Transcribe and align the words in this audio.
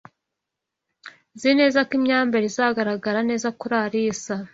Nzi 1.35 1.51
neza 1.59 1.79
ko 1.87 1.91
imyambarire 1.97 2.47
izagaragara 2.51 3.19
neza 3.29 3.47
kuri 3.59 3.73
Alice. 3.83 4.33